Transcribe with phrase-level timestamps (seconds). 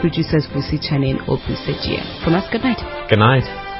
[0.00, 2.24] producers Vusi Chane and Opu Sejia.
[2.24, 2.80] From us, good night.
[3.08, 3.70] Good night.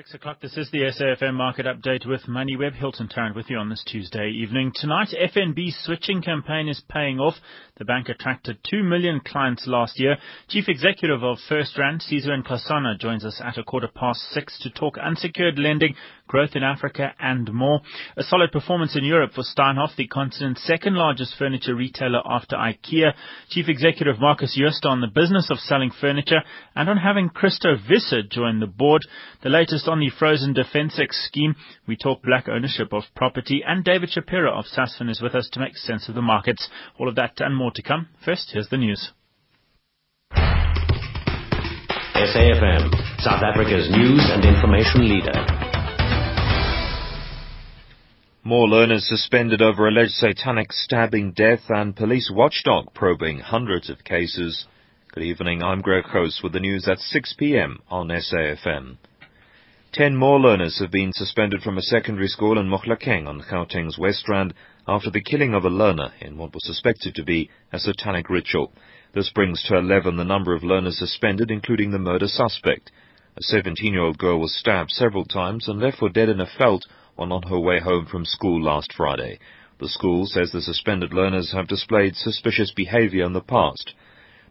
[0.00, 2.74] Six o'clock, this is the SAFM market update with MoneyWeb.
[2.74, 4.72] Hilton Tarrant with you on this Tuesday evening.
[4.74, 7.34] Tonight, FNB's switching campaign is paying off.
[7.76, 10.16] The bank attracted 2 million clients last year.
[10.48, 14.96] Chief Executive of FirstRand, Sizwe Nxasana, joins us at a quarter past six to talk
[14.96, 15.94] unsecured lending,
[16.30, 17.80] growth in Africa and more.
[18.16, 23.12] A solid performance in Europe for Steinhoff, the continent's second largest furniture retailer after IKEA.
[23.48, 26.42] Chief Executive Markus Jooste on the business of selling furniture
[26.76, 29.02] and on having Christo Wiese join the board.
[29.42, 31.56] The latest on the frozen Defensex scheme.
[31.88, 35.60] We talk black ownership of property and David Shapiro of Sasfin is with us to
[35.60, 36.68] make sense of the markets.
[36.98, 38.06] All of that and more to come.
[38.24, 39.10] First, here's the news.
[42.20, 45.69] SAFM, South Africa's news and information leader.
[48.42, 54.66] More learners suspended over alleged satanic stabbing death and police watchdog probing hundreds of cases.
[55.12, 57.80] Good evening, I'm Greg Host with the news at 6 p.m.
[57.90, 58.96] on SAFM.
[59.92, 64.26] Ten more learners have been suspended from a secondary school in Mohlakeng on Gauteng's West
[64.26, 64.54] Rand
[64.88, 68.72] after the killing of a learner in what was suspected to be a satanic ritual.
[69.12, 72.90] This brings to 11 the number of learners suspended, including the murder suspect.
[73.36, 76.86] A 17-year-old girl was stabbed several times and left for dead in a veld
[77.20, 79.38] while on her way home from school last Friday.
[79.78, 83.92] The school says the suspended learners have displayed suspicious behavior in the past.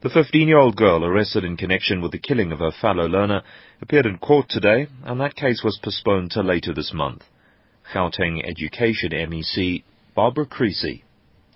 [0.02, 3.42] The 15-year-old girl arrested in connection with the killing of her fellow learner
[3.82, 7.24] appeared in court today, and that case was postponed to later this month.
[7.92, 11.04] Gauteng Education MEC Barbara Creecy.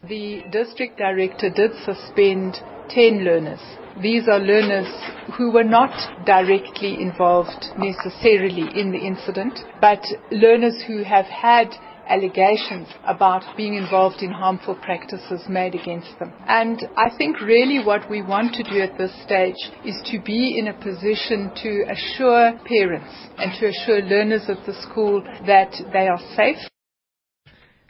[0.08, 2.56] The district director did suspend
[2.90, 3.62] 10 learners.
[4.02, 4.92] These are learners
[5.38, 11.74] who were not directly involved necessarily in the incident, but learners who have had
[12.09, 16.34] allegations about being involved in harmful practices made against them.
[16.48, 20.59] And I think really what we want to do at this stage is to be
[20.59, 26.09] in a position to assure parents and to assure learners at the school that they
[26.09, 26.58] are safe.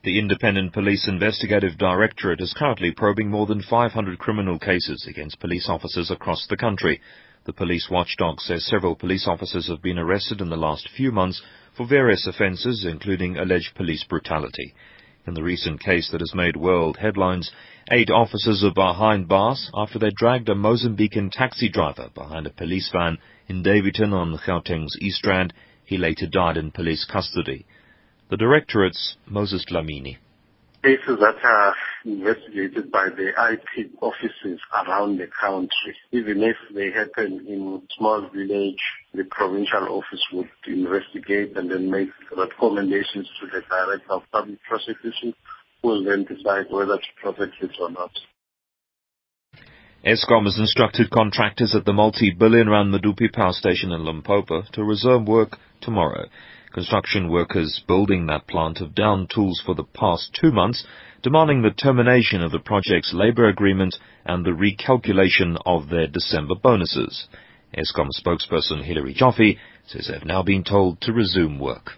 [0.03, 5.69] The Independent Police Investigative Directorate is currently probing more than 500 criminal cases against police
[5.69, 6.99] officers across the country.
[7.45, 11.41] The police watchdog says several police officers have been arrested in the last few months
[11.77, 14.73] for various offences, including alleged police brutality.
[15.25, 17.49] In the recent case that has made world headlines,
[17.89, 22.89] eight officers are behind bars after they dragged a Mozambican taxi driver behind a police
[22.91, 25.53] van in Daveyton on Gauteng's East Rand.
[25.85, 27.65] He later died in police custody.
[28.29, 30.17] The Directorate's Moses Dlamini
[30.83, 35.95] cases that are investigated by the IP offices around the country.
[36.11, 42.09] Even if they happen in small village, the provincial office would investigate and then make
[42.35, 45.33] recommendations to the director of public prosecution
[45.81, 48.11] who will then decide whether to prosecute or not.
[50.05, 55.25] Eskom has instructed contractors at the multi-billion rand Medupi power station in Limpopo to resume
[55.25, 56.25] work tomorrow.
[56.73, 60.83] Construction workers building that plant have downed tools for the past two months,
[61.21, 63.95] demanding the termination of the project's labour agreement
[64.25, 67.27] and the recalculation of their December bonuses.
[67.77, 71.91] Eskom spokesperson Hilary Joffe says they've now been told to resume work.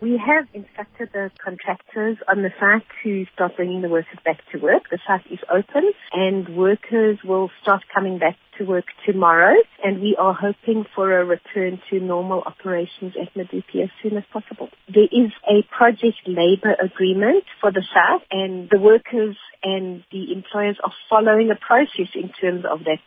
[0.00, 4.58] We have instructed the contractors on the site to start bringing the workers back to
[4.58, 4.84] work.
[4.90, 10.14] The site is open and workers will start coming back to work tomorrow and we
[10.16, 14.68] are hoping for a return to normal operations at Medupi as soon as possible.
[14.86, 20.78] There is a project labour agreement for the site and the workers and the employers
[20.84, 22.98] are following a process in terms of that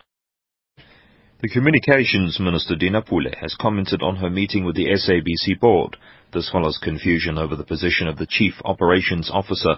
[1.42, 5.98] the Communications Minister Dina Pule has commented on her meeting with the SABC board.
[6.32, 9.78] This follows confusion over the position of the Chief Operations Officer.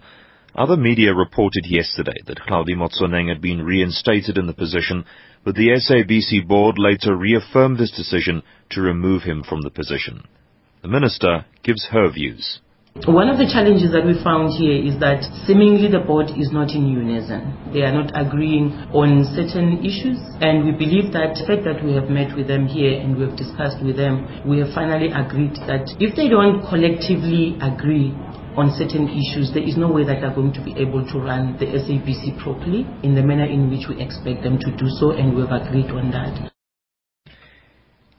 [0.55, 5.05] Other media reported yesterday that Hlaudi Motsoeneng had been reinstated in the position,
[5.45, 10.23] but the SABC board later reaffirmed this decision to remove him from the position.
[10.81, 12.59] The minister gives her views.
[13.09, 16.77] One of the challenges that we found here is that seemingly the board is not
[16.77, 17.73] in unison.
[17.73, 21.97] They are not agreeing on certain issues, and we believe that the fact that we
[21.97, 25.57] have met with them here and we have discussed with them, we have finally agreed
[25.65, 28.13] that if they don't collectively agree
[28.53, 31.57] on certain issues, there is no way that they're going to be able to run
[31.57, 35.33] the SABC properly in the manner in which we expect them to do so, and
[35.33, 36.52] we've agreed on that.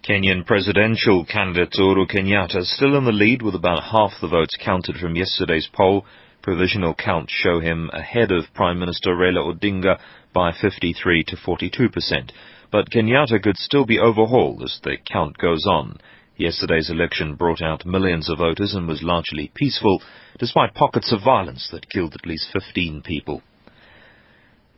[0.07, 4.55] Kenyan presidential candidate Uhuru Kenyatta is still in the lead with about half the votes
[4.63, 6.05] counted from yesterday's poll.
[6.43, 9.99] Provisional counts show him ahead of Prime Minister Raila Odinga
[10.35, 12.33] by 53 to 42 percent.
[12.71, 15.97] But Kenyatta could still be overhauled as the count goes on.
[16.37, 20.03] Yesterday's election brought out millions of voters and was largely peaceful,
[20.39, 23.43] despite pockets of violence that killed at least 15 people.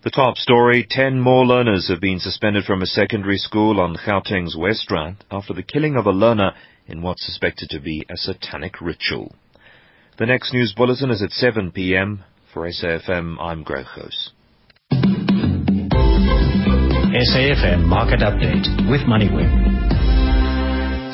[0.06, 4.56] The top story, 10 more learners have been suspended from a secondary school on Gauteng's
[4.56, 6.52] West Rand after the killing of a learner
[6.86, 9.34] in what's suspected to be a satanic ritual.
[10.16, 12.22] The next news bulletin is at 7 p.m.
[12.54, 14.30] For SAFM, I'm Greg House.
[17.32, 19.95] SAFM Market Update with MoneyWeb.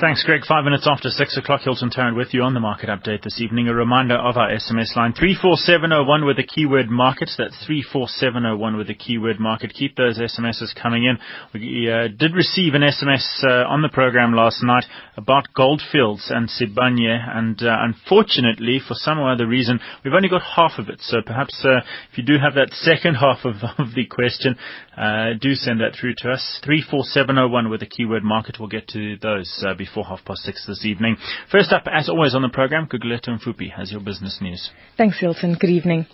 [0.02, 0.40] Thanks, Greg.
[0.48, 3.68] Five minutes after six o'clock, Hilton Tarrant with you on the market update this evening.
[3.68, 7.30] A reminder of our SMS line, 34701 with the keyword market.
[7.38, 9.72] That's 34701 with the keyword market.
[9.72, 11.18] Keep those SMSs coming in.
[11.54, 16.48] We uh, did receive an SMS uh, on the program last night about Goldfields and
[16.50, 20.98] Sibanye, and uh, unfortunately, for some other reason, we've only got half of it.
[21.02, 21.78] So perhaps uh,
[22.10, 24.56] if you do have that second half of, of the question,
[24.98, 26.60] uh, do send that through to us.
[26.64, 28.56] 34701 with the keyword market.
[28.58, 31.16] We'll get to those uh, before before half past six this evening.
[31.50, 34.70] First up, as always on the program, Gugulethu Mfuphi has your business news.
[34.96, 35.56] Thanks, Hilton.
[35.60, 36.06] Good evening.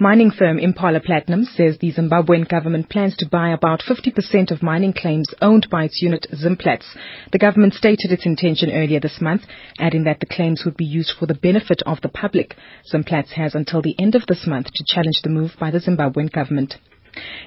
[0.00, 4.92] Mining firm Impala Platinum says the Zimbabwean government plans to buy about 50% of mining
[4.92, 6.96] claims owned by its unit Zimplats.
[7.30, 9.42] The government stated its intention earlier this month,
[9.78, 12.56] adding that the claims would be used for the benefit of the public.
[12.92, 16.32] Zimplats has until the end of this month to challenge the move by the Zimbabwean
[16.32, 16.74] government.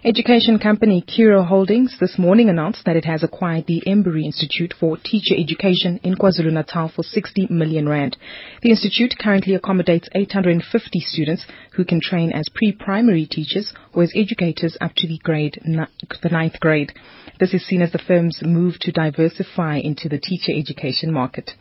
[0.05, 4.97] Education company Curro Holdings this morning announced that it has acquired the Embury Institute for
[4.97, 8.17] Teacher Education in KwaZulu-Natal for 60 million rand.
[8.61, 14.77] The institute currently accommodates 850 students who can train as pre-primary teachers or as educators
[14.81, 16.91] up to the grade the ninth grade.
[17.39, 21.51] This is seen as the firm's move to diversify into the teacher education market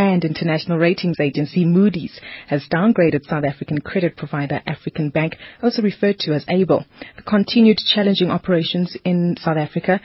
[0.00, 6.18] and international ratings agency Moody's has downgraded South African credit provider African Bank, also referred
[6.20, 6.86] to as ABIL.
[7.16, 10.00] The continued challenging operations in South Africa,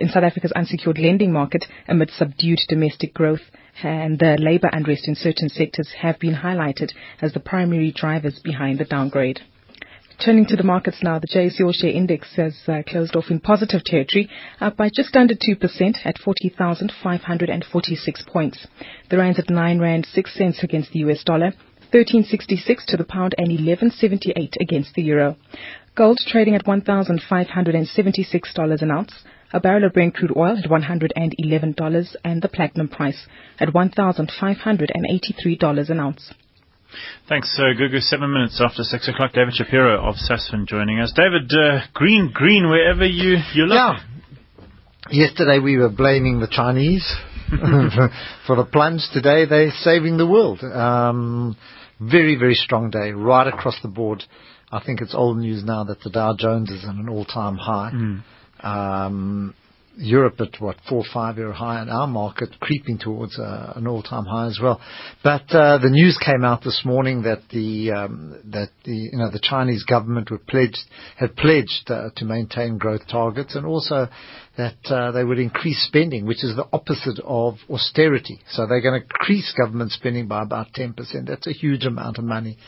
[0.00, 3.42] in South Africa's unsecured lending market amid subdued domestic growth
[3.84, 8.80] and the labor unrest in certain sectors have been highlighted as the primary drivers behind
[8.80, 9.40] the downgrade.
[10.18, 13.38] Turning to the markets now, the JSE All Share Index has uh, closed off in
[13.38, 14.30] positive territory,
[14.60, 18.66] up by just under 2% at 40,546 points.
[19.10, 21.52] The rand's at 9 rand 6 cents against the US dollar,
[21.92, 25.36] 1366 to the pound and 1178 against the euro.
[25.94, 29.22] Gold trading at $1,576 an ounce.
[29.52, 33.28] A barrel of Brent crude oil at $111 and the platinum price
[33.60, 36.32] at $1,583 an ounce.
[37.28, 38.00] Thanks, uh, Gugu.
[38.00, 41.12] Seven minutes after six o'clock, David Shapiro of Sasfin joining us.
[41.14, 43.76] David, uh, green, green, wherever you, you look.
[43.76, 43.98] Yeah.
[45.10, 47.06] Yesterday we were blaming the Chinese
[48.46, 49.02] for the plunge.
[49.12, 50.62] Today they're saving the world.
[50.62, 51.56] Um,
[52.00, 54.24] very, very strong day right across the board.
[54.70, 57.92] I think it's old news now that the Dow Jones is at an all-time high.
[57.94, 58.22] Mm.
[58.64, 59.54] Um,
[59.96, 64.02] Europe at what four five year high, and our market creeping towards uh, an all
[64.02, 64.80] time high as well.
[65.24, 69.30] But uh, the news came out this morning that the um, that the you know
[69.30, 70.78] the Chinese government were pledged
[71.16, 74.08] had pledged uh, to maintain growth targets, and also
[74.56, 78.40] that they would increase spending, which is the opposite of austerity.
[78.50, 81.26] So they're going to increase government spending by about ten percent.
[81.26, 82.58] That's a huge amount of money.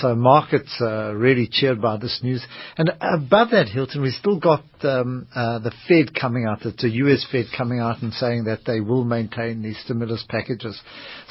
[0.00, 2.44] So markets are really cheered by this news.
[2.76, 7.26] And above that, Hilton, we still got um, uh, the Fed coming out, the US
[7.30, 10.80] Fed coming out and saying that they will maintain these stimulus packages.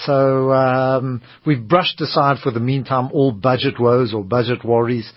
[0.06, 5.12] So um, we've brushed aside for the meantime all budget woes or budget worries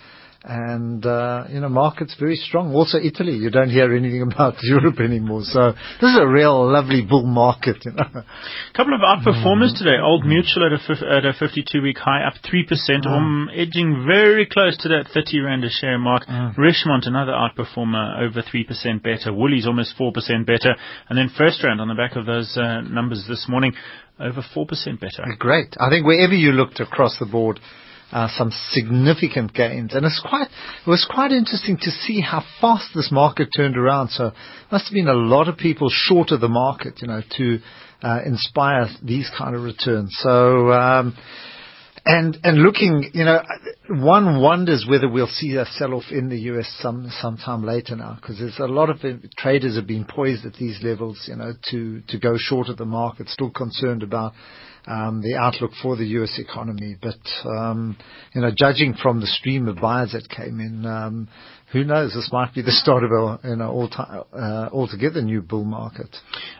[0.44, 2.72] and uh, you know markets very strong.
[2.74, 5.42] Also Italy, you don't hear anything about Europe anymore.
[5.42, 7.84] So this is a real lovely bull market.
[7.84, 9.78] You know, a couple of outperformers mm.
[9.78, 9.98] today.
[10.02, 13.10] Old Mutual at a at a 52-week high, up three percent, mm.
[13.10, 16.26] um, edging very close to that 30 rand a share mark.
[16.26, 16.56] Mm.
[16.56, 19.32] Richemont, another outperformer, over three percent better.
[19.32, 20.74] Woolies almost four percent better,
[21.08, 23.72] and then FirstRand on the back of those uh, numbers this morning,
[24.20, 25.24] over four percent better.
[25.38, 25.76] Great.
[25.80, 27.58] I think wherever you looked across the board
[28.12, 29.94] uh, some significant gains.
[29.94, 34.08] And it's quite, it was quite interesting to see how fast this market turned around.
[34.10, 34.32] So
[34.72, 37.58] must have been a lot of people short of the market, you know, to
[38.02, 40.16] uh, inspire these kind of returns.
[40.22, 41.16] So, um,
[42.04, 43.42] and and looking, you know,
[43.88, 46.70] one wonders whether we'll see a sell-off in the U.S.
[46.80, 48.98] some sometime later now, because there's a lot of
[49.36, 52.84] traders have been poised at these levels, you know, to to go short of the
[52.84, 54.32] market, still concerned about
[54.86, 56.38] um, the outlook for the U.S.
[56.38, 56.96] economy.
[57.00, 57.96] But um,
[58.34, 61.28] you know, judging from the stream of buyers that came in, um,
[61.72, 62.14] who knows?
[62.14, 66.08] This might be the start of a you know uh, altogether new bull market.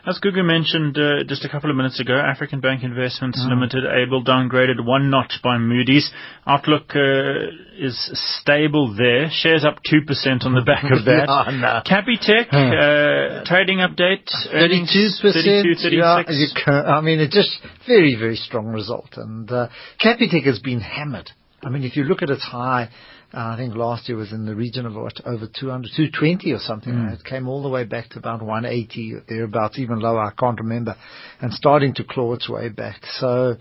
[0.05, 3.49] As Gugu mentioned uh, just a couple of minutes ago, African Bank Investments mm.
[3.49, 6.11] Limited ABIL downgraded one notch by Moody's.
[6.45, 7.97] Outlook uh, is
[8.41, 9.27] stable there.
[9.31, 11.27] Shares up two percent on the back of that.
[11.27, 11.81] yeah, no.
[11.85, 14.27] Capitec uh, trading update.
[14.51, 15.93] Thirty-two percent.
[15.93, 16.23] Yeah,
[16.63, 19.67] can, I mean, it's just very very strong result, and uh,
[20.03, 21.29] Capitec has been hammered.
[21.61, 22.89] I mean, if you look at its high
[23.31, 26.59] uh, I think last year was in the region of what, over 200, 220 or
[26.59, 26.93] something.
[26.93, 27.13] Mm.
[27.13, 30.95] It came all the way back to about 180, thereabouts, even lower, I can't remember,
[31.39, 33.01] and starting to claw its way back.
[33.19, 33.57] So,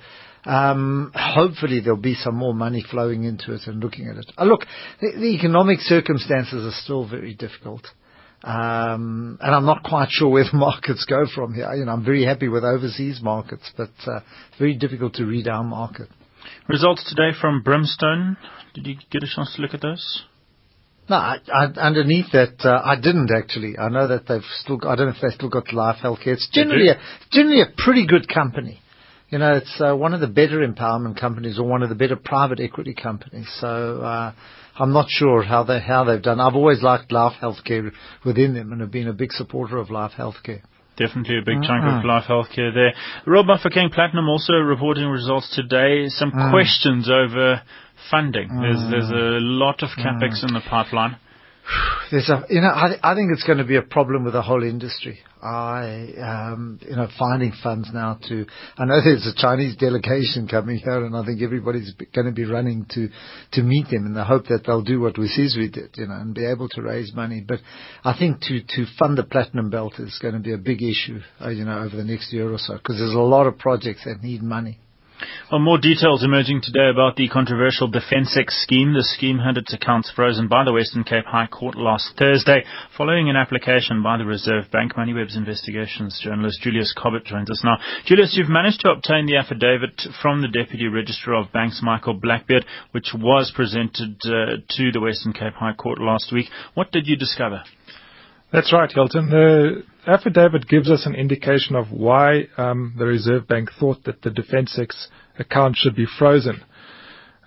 [0.49, 4.33] um, hopefully there'll be some more money flowing into it and looking at it.
[4.38, 4.61] Uh, look,
[4.99, 7.87] the, the, economic circumstances are still very difficult.
[8.43, 11.71] Um, and I'm not quite sure where the markets go from here.
[11.75, 14.21] You know, I'm very happy with overseas markets, but uh,
[14.59, 16.09] very difficult to read our market.
[16.67, 18.38] Results today from Brimstone.
[18.73, 20.23] Did you get a chance to look at those?
[21.11, 23.78] No, I, I, underneath that, uh, I didn't actually.
[23.78, 24.78] I know that they've still.
[24.78, 26.35] Got, I don't know if they've still got Life Healthcare.
[26.35, 26.99] It's generally a
[27.31, 28.81] generally a pretty good company.
[29.31, 32.17] You know, it's uh, one of the better empowerment companies or one of the better
[32.17, 33.47] private equity companies.
[33.61, 34.33] So uh,
[34.79, 36.41] I'm not sure how they how they've done.
[36.41, 37.93] I've always liked Life Healthcare
[38.25, 40.63] within them and have been a big supporter of Life Healthcare.
[40.99, 42.93] Definitely a big chunk of life healthcare there.
[43.25, 46.09] Royal Bafokeng Platinum also reporting results today.
[46.09, 46.51] Some mm.
[46.51, 47.63] questions over
[48.11, 48.49] funding.
[48.49, 48.61] Mm.
[48.63, 50.49] There's there's a lot of capex mm.
[50.49, 51.17] in the pipeline.
[52.11, 54.43] There's a, you know, I, I think it's going to be a problem with the
[54.43, 55.21] whole industry.
[55.42, 60.78] I, um, you know, finding funds now to, I know there's a Chinese delegation coming
[60.78, 63.09] here and I think everybody's going to be running to,
[63.52, 66.35] to meet them in the hope that they'll do what Wesizwe did, you know, and
[66.35, 67.45] be able to raise money.
[67.47, 67.61] But
[68.04, 71.21] I think to, to fund the platinum belt is going to be a big issue,
[71.40, 74.04] uh, you know, over the next year or so because there's a lot of projects
[74.04, 74.80] that need money.
[75.51, 78.93] Well, more details emerging today about the controversial DefenseX scheme.
[78.93, 82.65] The scheme had its accounts frozen by the Western Cape High Court last Thursday,
[82.97, 84.95] following an application by the Reserve Bank.
[84.95, 87.79] Moneyweb's investigations journalist Julius Cobbett joins us now.
[88.05, 92.65] Julius, you've managed to obtain the affidavit from the Deputy Registrar of Banks, Michael Blackbeard,
[92.93, 96.47] which was presented uh, to the Western Cape High Court last week.
[96.75, 97.65] What did you discover?
[98.50, 99.28] That's right, Hilton.
[99.28, 104.31] The affidavit gives us an indication of why um, the Reserve Bank thought that the
[104.31, 106.64] DefenseX account should be frozen.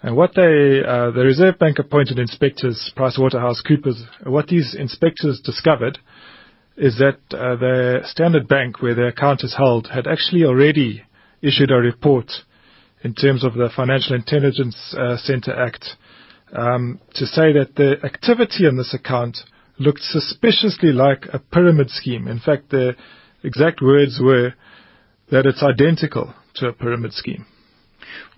[0.03, 5.97] And what they, uh, the Reserve Bank appointed inspectors, PricewaterhouseCoopers, what these inspectors discovered
[6.77, 11.03] is that uh, the Standard Bank, where the account is held, had actually already
[11.41, 12.31] issued a report
[13.03, 15.95] in terms of the Financial Intelligence uh, Center Act
[16.55, 19.37] um, to say that the activity in this account
[19.79, 22.27] looked suspiciously like a pyramid scheme.
[22.27, 22.95] In fact, the
[23.43, 24.53] exact words were
[25.31, 27.45] that it's identical to a pyramid scheme.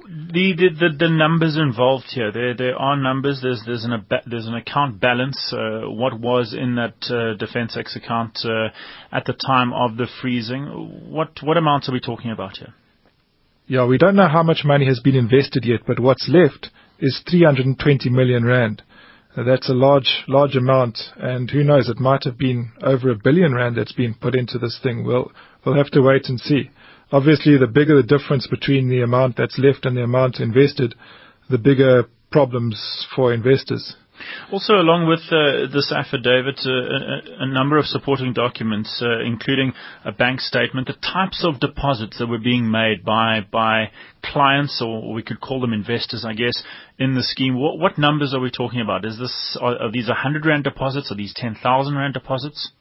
[0.05, 3.39] The, the, the, numbers involved here, there, there are numbers.
[3.41, 5.53] There's, there's, an, there's an account balance.
[5.53, 8.67] Uh, what was in that uh, DefenseX account uh,
[9.15, 11.09] at the time of the freezing?
[11.09, 12.73] What, what amounts are we talking about here?
[13.65, 17.21] Yeah, we don't know how much money has been invested yet, but what's left is
[17.29, 18.81] 320 million rand.
[19.35, 23.55] That's a large, large amount, and who knows, it might have been over a billion
[23.55, 25.03] rand that's been put into this thing.
[25.03, 25.31] We'll,
[25.65, 26.69] we'll have to wait and see.
[27.11, 30.93] Obviously, the bigger the difference between the amount that's left and the amount invested,
[31.49, 33.95] the bigger problems for investors.
[34.51, 39.73] Also, along with uh, this affidavit, uh, a, a, number of supporting documents, uh, including
[40.05, 43.91] a bank statement, the types of deposits that were being made by by
[44.23, 46.63] clients, or we could call them investors, I guess,
[46.97, 47.55] in the scheme.
[47.55, 49.05] What, what numbers are we talking about?
[49.05, 51.11] Is this are, are these 100 rand deposits?
[51.11, 52.71] Are these 10,000 rand deposits?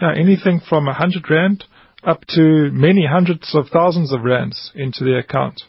[0.00, 1.64] Yeah, anything from 100 rand
[2.02, 5.62] up to many hundreds of thousands of rands into the account.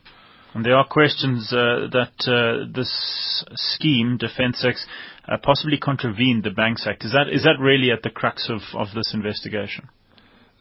[0.54, 4.84] And there are questions uh, that uh, this scheme, DefenseX,
[5.28, 7.06] uh, possibly contravened the Banks Act.
[7.06, 9.90] Is that is that really at the crux of, of this investigation?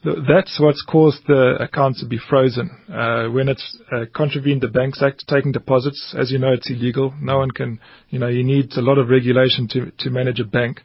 [0.03, 2.71] That's what's caused the account to be frozen.
[2.89, 7.13] Uh, when it's uh, contravened the Banks Act, taking deposits, as you know, it's illegal.
[7.21, 10.45] No one can, you know, you need a lot of regulation to, to manage a
[10.45, 10.81] bank.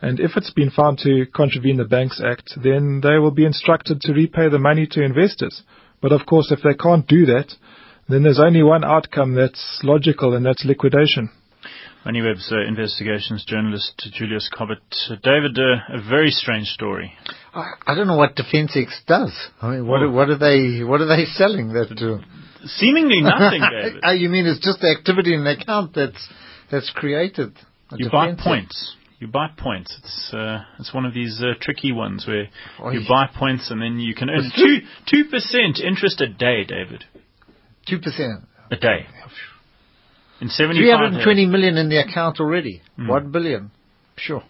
[0.00, 4.00] And if it's been found to contravene the Banks Act, then they will be instructed
[4.00, 5.62] to repay the money to investors.
[6.00, 7.52] But of course, if they can't do that,
[8.08, 11.30] then there's only one outcome that's logical, and that's liquidation.
[12.04, 14.78] Moneyweb's uh, investigations journalist Julius Cobbett.
[15.10, 17.12] Uh, David, uh, a very strange story.
[17.54, 19.32] I, I, don't know what DefenseX does.
[19.62, 22.20] I mean, what, what are they what are they selling that to?
[22.66, 24.02] Seemingly nothing, David.
[24.04, 26.28] oh, you mean it's just the activity in the account that's
[26.70, 27.56] that's created?
[27.96, 28.96] You buy points.
[29.18, 29.94] You buy points.
[30.02, 32.48] It's uh, it's one of these uh, tricky ones where
[32.92, 34.80] you buy points and then you can earn two
[35.10, 37.04] two percent interest a day, David.
[37.88, 38.46] 2%.
[38.70, 39.06] a day.
[40.44, 41.50] In 75 320 days.
[41.50, 42.82] million in the account already.
[42.96, 43.08] Hmm.
[43.08, 43.70] 1 billion.
[44.16, 44.42] Sure.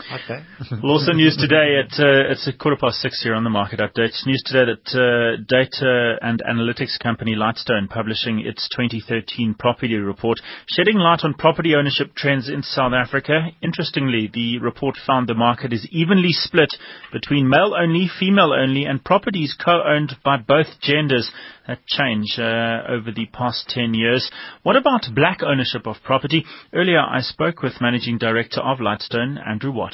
[0.00, 0.42] Okay.
[0.82, 3.80] Well, also news today at uh, it's a quarter past six here on the market
[3.80, 4.26] updates.
[4.26, 10.98] News today that uh, data and analytics company Lightstone publishing its 2013 property report, shedding
[10.98, 13.48] light on property ownership trends in South Africa.
[13.62, 16.74] Interestingly, the report found the market is evenly split
[17.12, 21.30] between male only, female only, and properties co-owned by both genders.
[21.66, 24.30] That change uh, over the past 10 years.
[24.64, 26.44] What about black ownership of property?
[26.74, 29.93] Earlier, I spoke with managing director of Lightstone, Andrew Watt.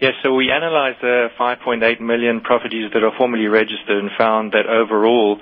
[0.00, 4.66] Yes, so we analyzed the 5.8 million properties that are formally registered and found that
[4.66, 5.40] overall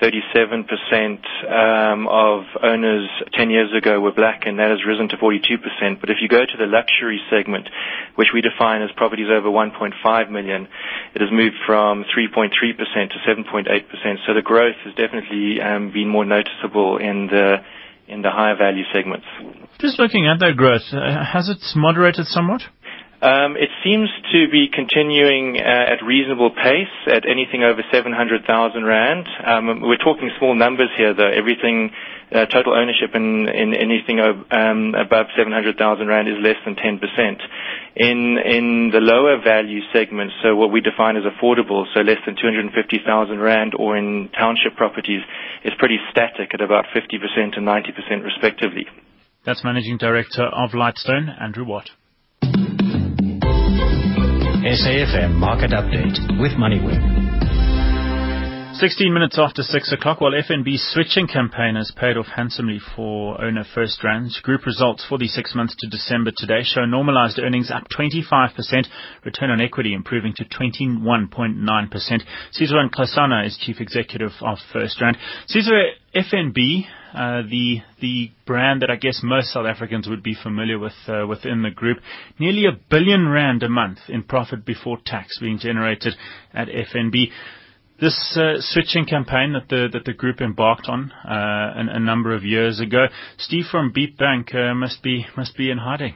[0.00, 0.64] 37%
[1.52, 6.00] um, of owners 10 years ago were black, and that has risen to 42%.
[6.00, 7.68] But if you go to the luxury segment,
[8.14, 10.66] which we define as properties over 1.5 million,
[11.14, 14.16] it has moved from 3.3% to 7.8%.
[14.26, 17.56] So the growth has definitely um, been more noticeable in the
[18.08, 19.24] in the higher value segments.
[19.78, 22.62] Just looking at that growth, uh, has it moderated somewhat?
[23.20, 28.48] Um, it seems to be continuing uh, at reasonable pace at anything over 700,000
[28.82, 29.28] rand.
[29.44, 31.28] Um, we're talking small numbers here, though.
[31.28, 31.90] Everything,
[32.32, 35.76] uh, total ownership in, in anything um, above 700,000
[36.08, 36.96] rand is less than 10%.
[37.96, 42.36] In in the lower value segments, so what we define as affordable, so less than
[42.40, 45.20] 250,000 rand, or in township properties,
[45.64, 48.86] is pretty static at about 50% and 90% respectively.
[49.44, 51.90] That's Managing Director of Lightstone, Andrew Watt.
[54.60, 57.00] SAFM Market Update with MoneyWeb.
[58.76, 63.64] 16 minutes after 6 o'clock, while FNB's switching campaign has paid off handsomely for owner
[63.74, 64.32] First Rand.
[64.42, 68.52] Group results for the six months to December today show normalized earnings up 25%,
[69.24, 72.22] return on equity improving to 21.9%.
[72.52, 75.16] Sizwe Nxasana is Chief Executive of First Rand.
[75.48, 80.78] Sizwe, FNB, uh, the the brand that I guess most South Africans would be familiar
[80.78, 81.98] with uh, within the group,
[82.38, 86.14] nearly a billion rand a month in profit before tax being generated
[86.54, 87.30] at FNB.
[88.00, 92.34] This uh, switching campaign that the that the group embarked on uh, a, a number
[92.34, 96.14] of years ago, Steve from Beep Bank uh, must be must be in hiding.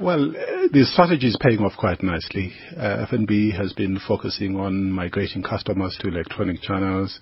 [0.00, 2.54] Well, the strategy is paying off quite nicely.
[2.74, 7.20] Uh, FNB has been focusing on migrating customers to electronic channels,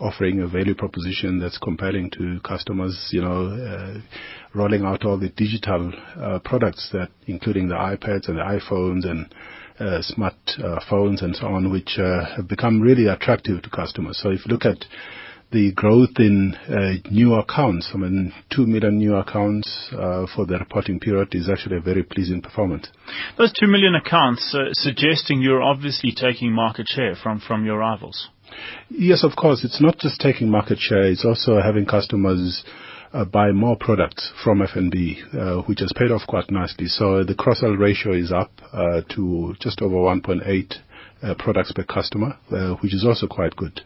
[0.00, 4.00] offering a value proposition that's compelling to customers, you know, uh,
[4.58, 10.02] rolling out all the digital uh, products that, including the iPads and the iPhones and
[10.04, 10.34] smart
[10.90, 14.18] phones and so on, which have become really attractive to customers.
[14.20, 14.84] So if you look at
[15.52, 20.58] the growth in uh, new accounts, I mean, 2 million new accounts uh, for the
[20.58, 22.88] reporting period is actually a very pleasing performance.
[23.38, 28.28] Those 2 million accounts uh, suggesting you're obviously taking market share from, from your rivals.
[28.88, 29.64] Yes, of course.
[29.64, 32.64] It's not just taking market share, it's also having customers
[33.12, 36.86] uh, buy more products from FNB, uh, which has paid off quite nicely.
[36.86, 40.74] So the cross-sell ratio is up uh, to just over 1.8
[41.22, 43.80] uh, products per customer, uh, which is also quite good.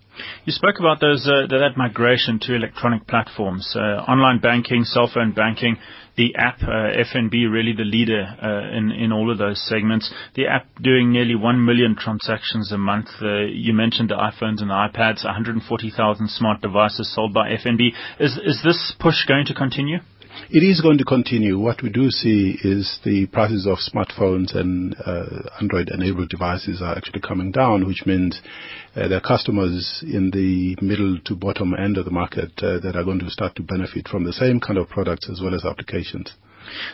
[0.44, 5.32] You spoke about those uh, that migration to electronic platforms, uh, online banking, cell phone
[5.32, 5.76] banking,
[6.16, 10.12] the app, uh, FNB really the leader uh, in in all of those segments.
[10.34, 13.08] The app doing nearly 1 million transactions a month.
[13.20, 17.92] You mentioned the iPhones and the iPads, 140,000 smart devices sold by FNB.
[18.18, 20.00] Is is this push going to continue?
[20.48, 21.58] It is going to continue.
[21.58, 27.20] What we do see is the prices of smartphones and uh, Android-enabled devices are actually
[27.20, 28.40] coming down, which means
[28.96, 32.96] uh, there are customers in the middle to bottom end of the market uh, that
[32.96, 35.64] are going to start to benefit from the same kind of products as well as
[35.64, 36.32] applications.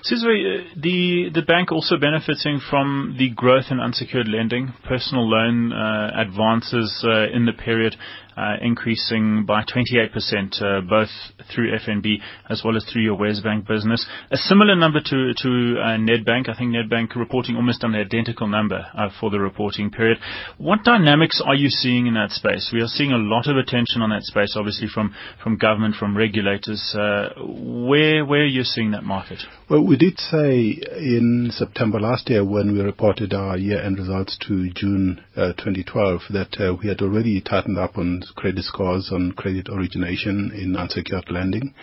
[0.03, 6.13] Sizwe, the the bank also benefiting from the growth in unsecured lending, personal loan uh,
[6.17, 8.26] advances uh, in the period uh,
[8.61, 11.09] increasing by 28%, uh, both
[11.55, 12.17] through FNB
[12.51, 14.07] as well as through your Wesbank business.
[14.31, 16.49] A similar number to uh, Nedbank.
[16.49, 20.19] I think Nedbank reporting almost an identical number uh, for the reporting period.
[20.59, 22.71] What dynamics are you seeing in that space?
[22.73, 26.17] We are seeing a lot of attention on that space, obviously from from government, from
[26.17, 26.95] regulators.
[26.95, 29.39] Uh, where where are you seeing that market?
[29.69, 34.71] Well, we did say in September last year when we reported our year-end results to
[34.71, 39.69] June uh, 2012 that uh, we had already tightened up on credit scores, on credit
[39.69, 41.75] origination in unsecured lending.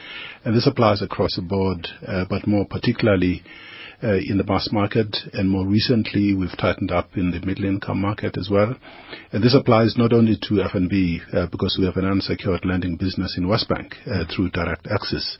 [0.43, 3.43] And this applies across the board, uh, but more particularly
[4.03, 8.01] uh, in the mass market, and more recently, we've tightened up in the middle income
[8.01, 8.75] market as well.
[9.31, 13.35] And this applies not only to FNB, uh, because we have an unsecured lending business
[13.37, 13.93] in Wesbank
[14.35, 15.37] through direct access,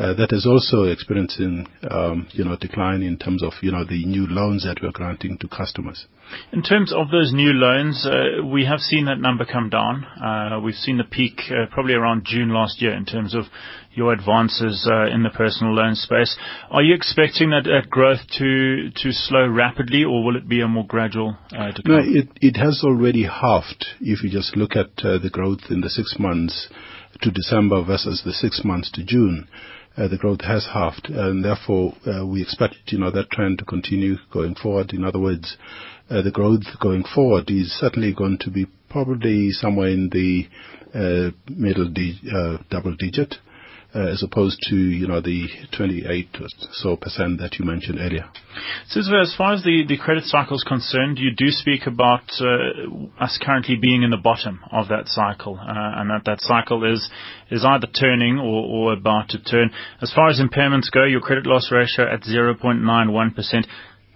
[0.00, 4.26] that is also experiencing, um, you know, decline in terms of, you know, the new
[4.26, 6.06] loans that we're granting to customers.
[6.52, 10.04] In terms of those new loans, uh, we have seen that number come down.
[10.04, 13.44] Uh, we've seen the peak uh, probably around June last year in terms of
[13.92, 16.36] your advances uh, in the personal loan space.
[16.70, 20.86] Are you expecting that, growth to to slow rapidly, or will it be a more
[20.86, 22.12] gradual uh, decline?
[22.12, 23.84] No, it it has already halved.
[24.00, 26.68] If you just look at uh, the growth in the six months
[27.22, 29.48] to December versus the six months to June.
[29.96, 33.64] Uh, the growth has halved, and therefore uh, we expect you know that trend to
[33.64, 34.92] continue going forward.
[34.92, 35.56] In other words,
[36.08, 40.48] uh, the growth going forward is certainly going to be probably somewhere in the
[41.48, 41.92] middle
[42.70, 43.36] double digit
[43.94, 48.24] as opposed to, you know, the 28 or so percent that you mentioned earlier.
[48.94, 53.22] Sizwe, as far as the, the credit cycle is concerned, you do speak about uh,
[53.22, 57.10] us currently being in the bottom of that cycle, uh, and that that cycle is
[57.50, 59.70] is either turning or, or about to turn.
[60.00, 63.66] As far as impairments go, your credit loss ratio at 0.91%.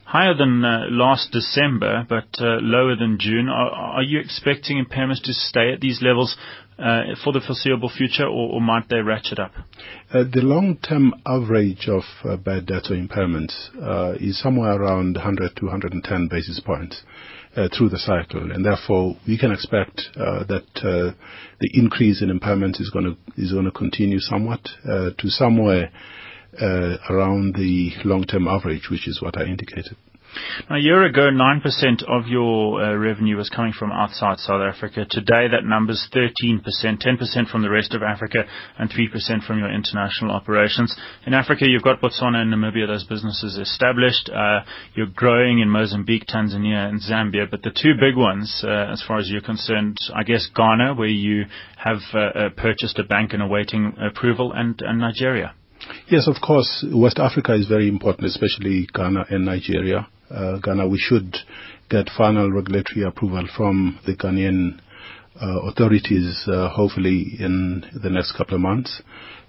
[0.04, 3.48] Higher than uh, last December, but uh, lower than June.
[3.48, 7.88] Are, are you expecting impairments to stay at these levels uh, Uh, for the foreseeable
[7.88, 9.52] future, or might they ratchet up?
[10.12, 15.54] Uh, the long-term average of uh, bad debt or impairments uh, is somewhere around 100
[15.54, 17.02] to 110 basis points
[17.56, 18.50] uh, through the cycle.
[18.50, 20.66] and Therefore, we can expect that
[21.60, 25.92] the increase in impairments is gonna is gonna continue somewhat to somewhere
[26.60, 29.96] around the long-term average, which is what I indicated.
[30.70, 35.04] A year ago, 9% of your uh, revenue was coming from outside South Africa.
[35.08, 38.44] Today, that number's 13%, 10% from the rest of Africa,
[38.78, 40.96] and 3% from your international operations.
[41.26, 44.30] In Africa, you've got Botswana and Namibia, those businesses established.
[44.30, 44.60] Uh,
[44.94, 47.50] you're growing in Mozambique, Tanzania, and Zambia.
[47.50, 51.08] But the two big ones, uh, as far as you're concerned, I guess Ghana, where
[51.08, 51.44] you
[51.76, 51.98] have
[52.56, 55.54] purchased a bank and awaiting approval, and Nigeria.
[56.08, 56.84] Yes, of course.
[56.92, 61.36] West Africa is very important, especially Ghana and Nigeria uh, Ghana, we should
[61.90, 64.80] get final regulatory approval from the Ghanaian
[65.40, 69.02] uh, authorities, uh, hopefully in the next couple of months.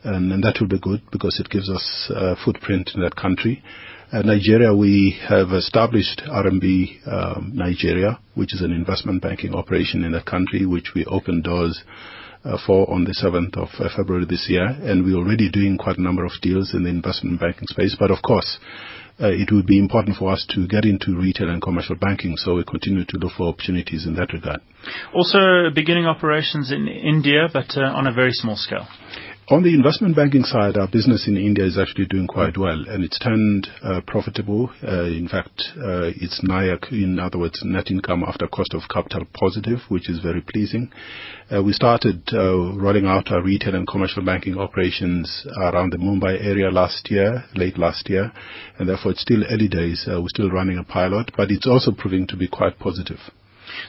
[0.03, 3.63] And, that will be good because it gives us a footprint in that country.
[4.11, 10.11] Uh, Nigeria, we have established RMB um, Nigeria, which is an investment banking operation in
[10.11, 11.83] that country, which we opened doors
[12.43, 14.65] uh, for on the 7th of uh, February this year.
[14.65, 17.95] And we're already doing quite a number of deals in the investment banking space.
[17.99, 18.59] But of course,
[19.19, 22.56] uh, it would be important for us to get into retail and commercial banking, so
[22.56, 24.60] we continue to look for opportunities in that regard.
[25.13, 28.88] Also beginning operations in India, but uh, on a very small scale.
[29.47, 33.03] On the investment banking side, our business in India is actually doing quite well, and
[33.03, 34.71] it's turned uh, profitable.
[34.81, 39.23] Uh, in fact, uh, it's NIACC, in other words, net income after cost of capital
[39.36, 40.89] positive, which is very pleasing.
[41.63, 47.12] We started rolling out our retail and commercial banking operations around the Mumbai area last
[47.12, 48.31] year, late last year,
[48.79, 50.05] and therefore it's still early days.
[50.08, 53.19] We're still running a pilot, but it's also proving to be quite positive.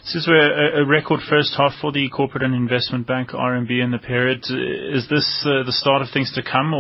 [0.05, 3.99] This a, a record first half for the corporate and investment bank RMB in the
[3.99, 4.45] period.
[4.49, 6.73] Is this uh, the start of things to come,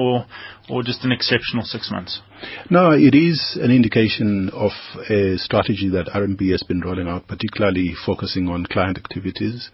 [0.69, 2.21] or just an exceptional six months?
[2.71, 4.73] No, it is an indication of
[5.09, 9.71] a strategy that RMB has been rolling out, particularly focusing on client activities.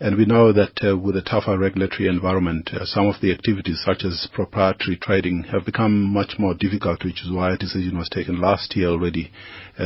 [0.00, 3.80] And we know that uh, with a tougher regulatory environment, uh, some of the activities
[3.84, 8.08] such as proprietary trading have become much more difficult, which is why a decision was
[8.08, 9.30] taken last year already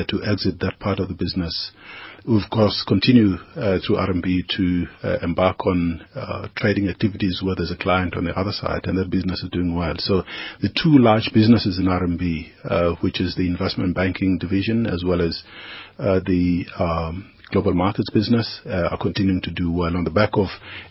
[0.08, 1.70] to exit that part of the business.
[2.26, 7.54] We, of course, continue uh, through RMB to uh, embark on uh, trading activities where
[7.54, 9.94] there's a client on the other side, and that business is doing well.
[9.98, 10.24] So
[10.60, 15.44] the two large businesses in RMB, which is the investment banking division as well as
[15.98, 20.48] the um, global markets business are continuing to do well on the back of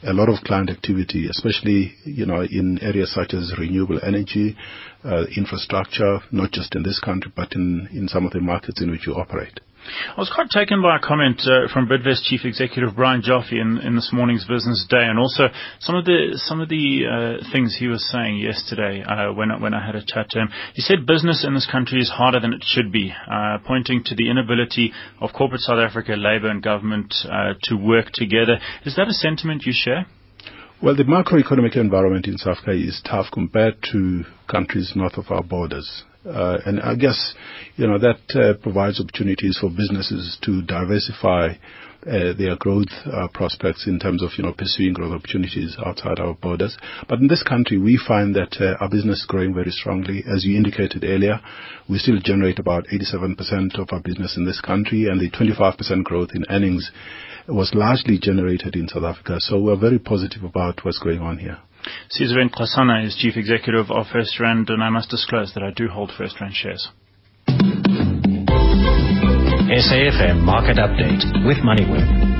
[0.07, 4.55] a lot of client activity, especially you know in areas such as renewable energy,
[5.35, 9.05] infrastructure, not just in this country but in, in some of the markets in which
[9.05, 9.59] you operate.
[9.85, 13.77] I was quite taken by a comment uh, from Bidvest Chief Executive Brian Joffe in,
[13.77, 17.75] in this morning's Business Day, and also some of the some of the uh, things
[17.77, 20.49] he was saying yesterday uh, when when I had a chat to him.
[20.73, 24.15] He said business in this country is harder than it should be, uh, pointing to
[24.15, 28.57] the inability of corporate South Africa, Labour and government uh, to work together.
[28.85, 30.07] Is that a sentiment you share?
[30.81, 35.43] Well, the macroeconomic environment in South Africa is tough compared to countries north of our
[35.43, 36.03] borders.
[36.25, 37.33] Uh, and I guess,
[37.75, 41.53] you know, that uh, provides opportunities for businesses to diversify
[42.05, 42.89] uh, their growth
[43.33, 46.77] prospects in terms of, you know, pursuing growth opportunities outside our borders.
[47.09, 50.23] But in this country, we find that our business is growing very strongly.
[50.31, 51.39] As you indicated earlier,
[51.89, 56.29] we still generate about 87% of our business in this country, and the 25% growth
[56.35, 56.91] in earnings
[57.47, 59.37] was largely generated in South Africa.
[59.39, 61.57] So we're very positive about what's going on here.
[62.09, 66.11] Sizwe Nxasana is Chief Executive of FirstRand, and I must disclose that I do hold
[66.11, 66.89] FirstRand shares.
[69.67, 72.34] SAFM Market Update with MoneyWeb.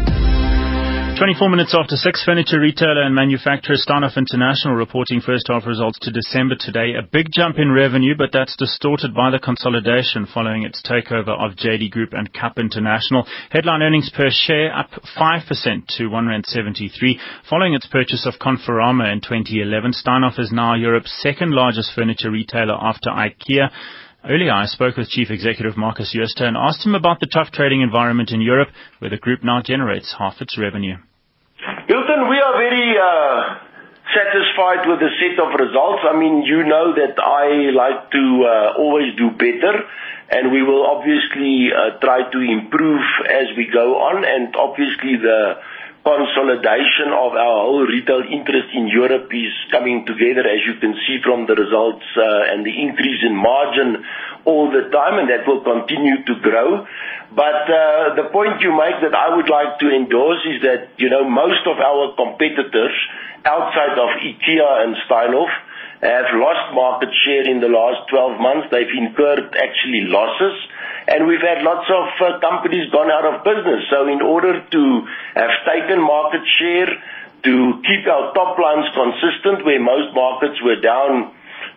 [1.18, 6.12] 24 minutes after 6, furniture retailer and manufacturer Steinhoff International reporting first half results to
[6.12, 6.92] December today.
[7.00, 11.56] A big jump in revenue, but that's distorted by the consolidation following its takeover of
[11.56, 13.26] JD Group and KAP International.
[13.50, 17.20] Headline earnings per share up 5% to 1.73.
[17.50, 22.76] Following its purchase of Conforama in 2011, Steinhoff is now Europe's second largest furniture retailer
[22.76, 23.70] after IKEA.
[24.28, 27.82] Earlier, I spoke with Chief Executive Markus Jooste and asked him about the tough trading
[27.82, 30.98] environment in Europe, where the group now generates half its revenue.
[31.86, 33.62] Hilton, we are very uh,
[34.10, 36.02] satisfied with the set of results.
[36.10, 39.86] I mean, you know that I like to uh, always do better,
[40.34, 44.26] and we will obviously uh, try to improve as we go on.
[44.26, 45.62] And obviously, the
[46.06, 51.18] consolidation of our whole retail interest in Europe is coming together, as you can see
[51.26, 54.06] from the results, uh, and the increase in margin
[54.46, 56.86] all the time, and that will continue to grow.
[57.34, 61.10] But uh, The point you make that I would like to endorse is that, you
[61.10, 62.94] know, most of our competitors
[63.44, 65.50] outside of IKEA and Steinhoff
[66.06, 68.68] have lost market share in the last 12 months.
[68.70, 70.54] They've incurred actually losses
[71.08, 73.86] and we've had lots of uh, companies gone out of business.
[73.90, 74.84] So in order to
[75.36, 76.90] have taken market share,
[77.46, 81.30] to keep our top lines consistent, where most markets were down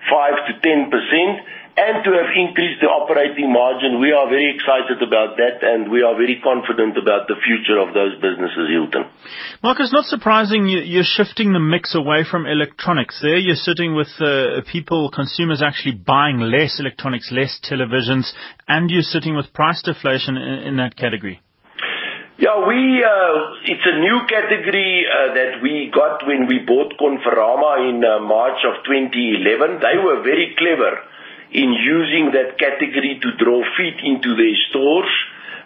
[0.08, 1.44] 5 to 10 percent
[1.78, 4.02] and to have increased the operating margin.
[4.02, 7.94] We are very excited about that, and we are very confident about the future of
[7.94, 9.06] those businesses, Hilton.
[9.62, 13.22] Markus, not surprising, you're shifting the mix away from electronics.
[13.22, 18.34] There you're sitting with uh, people, consumers actually buying less electronics, less televisions,
[18.66, 21.38] and you're sitting with price deflation in, in that category.
[22.38, 27.90] Yeah, we uh, it's a new category uh, that we got when we bought Conforama
[27.90, 29.82] in uh, March of 2011.
[29.82, 31.02] They were very clever
[31.52, 35.08] in using that category to draw feet into their stores.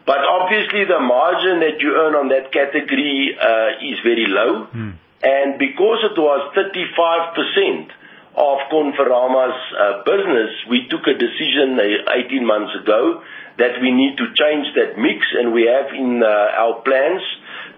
[0.07, 4.67] But obviously, the margin that you earn on that category uh, is very low.
[4.67, 4.91] Hmm.
[5.23, 7.91] And because it was 35%
[8.35, 13.23] of Conforama's uh, business, we took a decision uh, 18 months ago
[13.59, 17.23] that we need to change that mix, and we have in our plans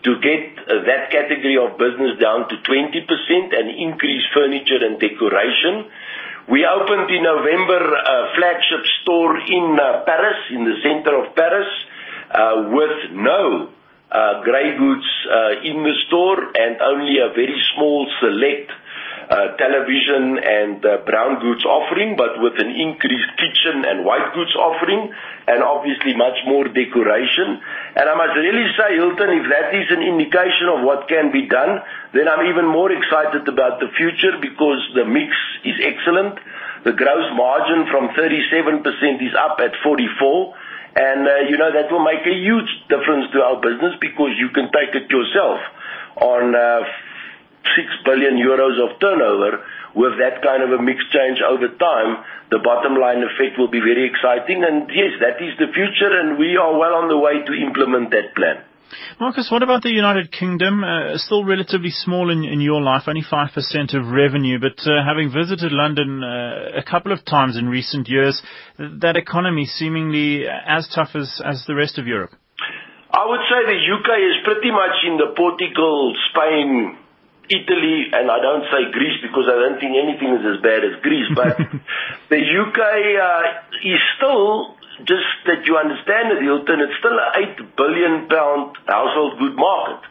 [0.05, 3.05] to get that category of business down to 20%
[3.57, 5.91] and increase furniture and decoration.
[6.47, 11.69] We opened in November a flagship store in uh, Paris, in the center of Paris,
[12.31, 13.71] uh, with no
[14.13, 15.09] uh, gray goods
[15.65, 18.71] in the store and only a very small select
[19.25, 24.53] uh, television and uh, brown goods offering, but with an increased kitchen and white goods
[24.53, 25.09] offering,
[25.49, 27.57] and obviously much more decoration.
[27.97, 31.49] And I must really say, Hilton, if that is an indication of what can be
[31.49, 31.81] done,
[32.13, 35.33] then I'm even more excited about the future because the mix
[35.65, 36.39] is excellent.
[36.85, 38.85] The gross margin from 37%
[39.25, 40.55] is up at 44
[40.97, 44.51] and uh, you know that will make a huge difference to our business because you
[44.51, 45.59] can take it yourself
[46.21, 46.85] on uh,
[47.77, 52.59] 6 billion euros of turnover, with that kind of a mix change over time, the
[52.59, 54.63] bottom line effect will be very exciting.
[54.65, 58.11] And Yes, that is the future, and we are well on the way to implement
[58.11, 58.63] that plan.
[59.21, 60.85] Markus, what about the United Kingdom?
[60.85, 65.33] Uh, still relatively small in, in your life, only 5% of revenue, but uh, having
[65.33, 68.43] visited London uh, a couple of times in recent years,
[68.79, 72.33] that economy seemingly as tough as, as the rest of Europe.
[73.15, 76.99] I would say the UK is pretty much in the Portugal, Spain,
[77.47, 80.99] Italy, and I don't say Greece because I don't think anything is as bad as
[80.99, 81.55] Greece, but
[82.33, 83.43] the UK uh,
[83.87, 89.39] is still, just that you understand it, Hilton, it's still an 8 billion pound household
[89.39, 90.03] good market.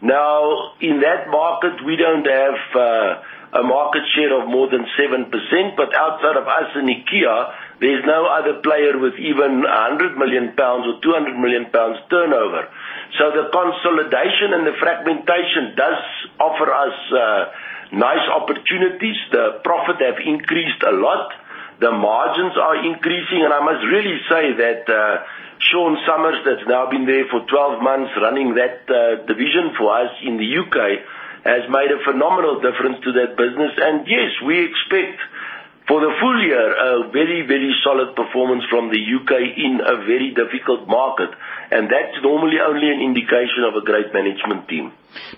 [0.00, 5.30] Now, in that market, we don't have uh, a market share of more than 7%,
[5.76, 7.36] but outside of us and IKEA,
[7.80, 12.68] there's no other player with even 100 million pounds or 200 million pounds turnover.
[13.16, 16.00] So The consolidation and the fragmentation does
[16.42, 19.16] offer us uh, nice opportunities.
[19.30, 21.30] The profit have increased a lot.
[21.80, 25.24] The margins are increasing, and I must really say that uh,
[25.58, 30.10] Sean Summers, that's now been there for 12 months running that uh, division for us
[30.22, 30.78] in the U.K.,
[31.44, 33.72] has made a phenomenal difference to that business.
[33.76, 35.20] And Yes, we expect
[35.86, 39.32] for the full year, a very, very solid performance from the U.K.
[39.36, 41.28] in a very difficult market,
[41.70, 44.92] and that's normally only an indication of a great management team.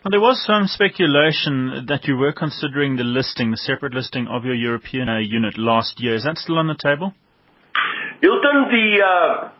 [0.05, 4.45] Now, there was some speculation that you were considering the listing, the separate listing of
[4.45, 6.15] your European uh, unit last year.
[6.15, 7.13] Is that still on the table?
[8.23, 9.51] Hilton, the uh,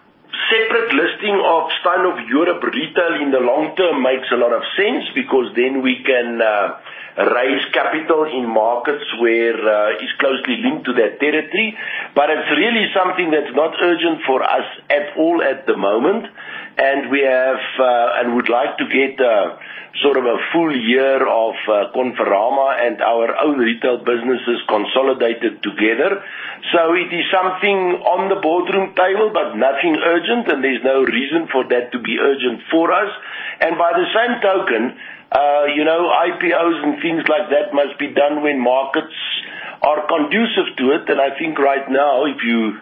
[0.51, 5.05] separate listing of Steinhoff Europe retail in the long term makes a lot of sense
[5.15, 6.79] because then we can uh,
[7.17, 11.77] raise capital in markets where uh, is closely linked to that territory.
[12.15, 16.27] But it's really something that's not urgent for us at all at the moment.
[16.77, 19.17] And we have, uh, and would like to get
[20.03, 26.21] sort of a full year of uh, Conforama and our own retail businesses consolidated together.
[26.73, 31.49] So it is something on the boardroom table, but nothing urgent, and there's no reason
[31.49, 33.09] for that to be urgent for us.
[33.61, 34.83] And by the same token,
[35.33, 39.17] uh, you know, IPOs and things like that must be done when markets
[39.83, 41.09] are conducive to it.
[41.09, 42.79] And I think right now, if you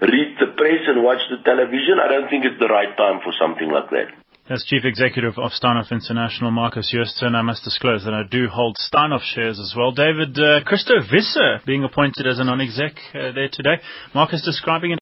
[0.00, 3.32] read the press and watch the television, I don't think it's the right time for
[3.34, 4.08] something like that.
[4.50, 8.78] As Chief Executive of Steinhoff International, Markus Joosten, I must disclose that I do hold
[8.80, 9.92] Steinhoff shares as well.
[9.92, 13.76] David uh, Christo Wiese being appointed as a non-exec uh, there today.
[14.14, 14.96] Markus describing it